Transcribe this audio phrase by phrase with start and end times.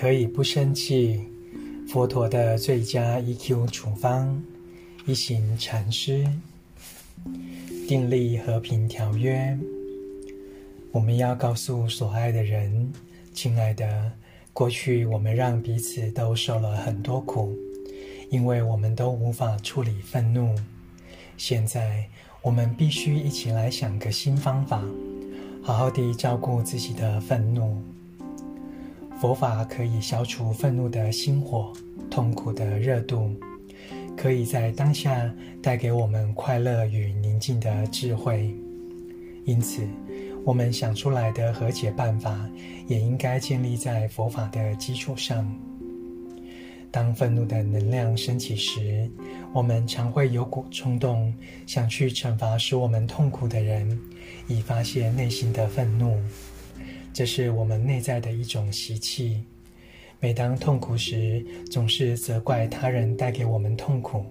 [0.00, 1.20] 可以不生气，
[1.86, 4.42] 佛陀的最佳 EQ 处方。
[5.04, 6.26] 一行禅师
[7.86, 9.58] 订立和平条约。
[10.90, 12.90] 我们要告诉所爱的人：
[13.34, 14.10] 亲爱的，
[14.54, 17.54] 过去我们让彼此都受了很多苦，
[18.30, 20.56] 因为我们都无法处理愤怒。
[21.36, 22.08] 现在
[22.40, 24.82] 我们必须一起来想个新方法，
[25.62, 27.82] 好好地照顾自己的愤怒。
[29.20, 31.70] 佛法可以消除愤怒的心火，
[32.10, 33.30] 痛苦的热度，
[34.16, 35.30] 可以在当下
[35.62, 38.54] 带给我们快乐与宁静的智慧。
[39.44, 39.86] 因此，
[40.42, 42.48] 我们想出来的和解办法，
[42.86, 45.46] 也应该建立在佛法的基础上。
[46.90, 49.06] 当愤怒的能量升起时，
[49.52, 51.30] 我们常会有股冲动，
[51.66, 54.00] 想去惩罚使我们痛苦的人，
[54.48, 56.18] 以发泄内心的愤怒。
[57.12, 59.42] 这是我们内在的一种习气。
[60.20, 64.24] 每当痛苦时，总是责怪他人带给我们痛苦。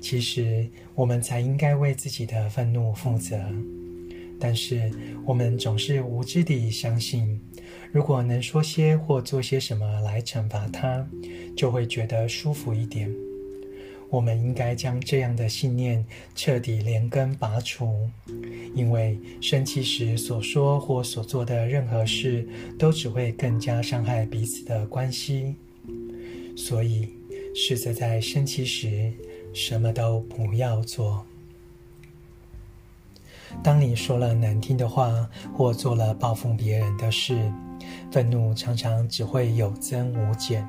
[0.00, 3.38] 其实，我们才应该为自己的愤怒负责。
[4.40, 4.90] 但是，
[5.24, 7.40] 我们总是无知地相信，
[7.92, 11.06] 如果能说些或做些什么来惩罚他，
[11.56, 13.10] 就会觉得舒服一点。
[14.14, 18.08] 我们应该将这样的信念彻底连根拔除，
[18.72, 22.48] 因为生气时所说或所做的任何事，
[22.78, 25.56] 都只会更加伤害彼此的关系。
[26.56, 27.08] 所以，
[27.56, 29.12] 试着在生气时
[29.52, 31.26] 什么都不要做。
[33.64, 37.50] 当你说了难听的话，或做了报复别人的事，
[38.12, 40.64] 愤怒常常只会有增无减。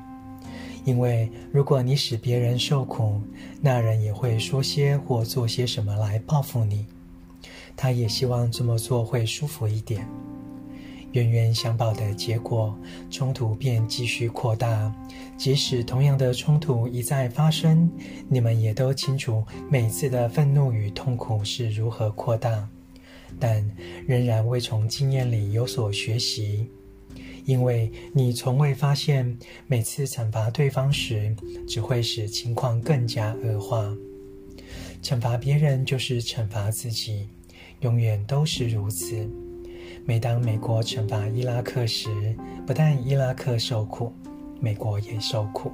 [0.86, 3.20] 因为如果你使别人受苦，
[3.60, 6.86] 那人也会说些或做些什么来报复你。
[7.76, 10.08] 他也希望这么做会舒服一点。
[11.12, 12.76] 冤冤相报的结果，
[13.10, 14.92] 冲突便继续扩大。
[15.36, 17.90] 即使同样的冲突一再发生，
[18.28, 22.68] 你们也都清楚每次的愤怒与痛苦是如何扩大，
[23.40, 23.64] 但
[24.06, 26.68] 仍然未从经验里有所学习。
[27.46, 31.34] 因为你从未发现，每次惩罚对方时，
[31.66, 33.96] 只会使情况更加恶化。
[35.00, 37.28] 惩罚别人就是惩罚自己，
[37.80, 39.26] 永远都是如此。
[40.04, 42.08] 每当美国惩罚伊拉克时，
[42.66, 44.12] 不但伊拉克受苦，
[44.60, 45.70] 美国也受苦。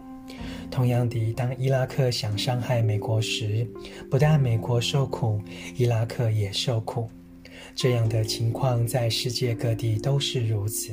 [0.71, 3.67] 同样的，当伊拉克想伤害美国时，
[4.11, 5.41] 不但美国受苦，
[5.77, 7.09] 伊拉克也受苦。
[7.75, 10.93] 这样的情况在世界各地都是如此。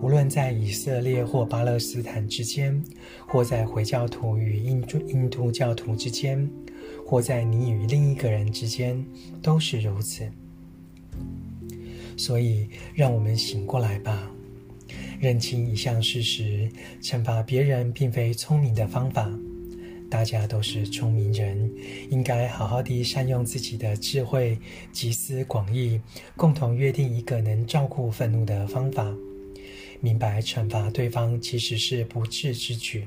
[0.00, 2.82] 无论在以色列或巴勒斯坦之间，
[3.26, 6.48] 或在回教徒与印度印度教徒之间，
[7.04, 9.04] 或在你与另一个人之间，
[9.42, 10.28] 都是如此。
[12.16, 14.30] 所以，让我们醒过来吧，
[15.20, 16.68] 认清一项事实：
[17.02, 19.30] 惩罚别人并非聪明的方法。
[20.10, 21.70] 大家都是聪明人，
[22.08, 24.56] 应该好好地善用自己的智慧，
[24.90, 26.00] 集思广益，
[26.34, 29.14] 共同约定一个能照顾愤怒的方法。
[30.00, 33.04] 明白惩罚对方其实是不智之举，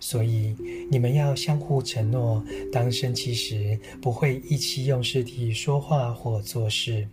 [0.00, 0.54] 所以
[0.90, 2.42] 你们要相互承诺：
[2.72, 7.06] 当生气时，不会意气用事地说话或做事，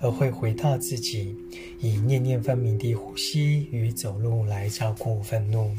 [0.00, 1.34] 而会回到自己，
[1.80, 5.74] 以念念分明的呼吸与走路来照顾愤怒。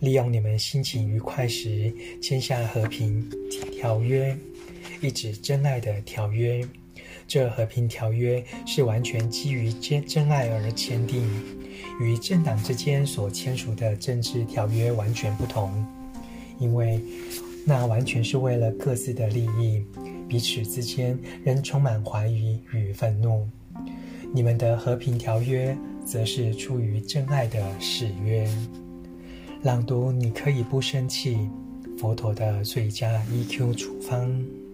[0.00, 1.90] 利用你们心情愉快时
[2.20, 3.26] 签下和平
[3.72, 4.36] 条约，
[5.00, 6.66] 一纸真爱的条约。
[7.28, 11.28] 这和平条约是完全基于真真爱而签订，
[12.00, 15.84] 与政党之间所签署的政治条约完全不同，
[16.58, 17.00] 因为
[17.64, 19.84] 那完全是为了各自的利益，
[20.28, 23.46] 彼此之间仍充满怀疑与愤怒。
[24.32, 28.48] 你们的和平条约则是出于真爱的誓约。
[29.62, 31.36] 朗读，你可以不生气。
[31.98, 34.65] 佛陀的最佳 EQ 处方。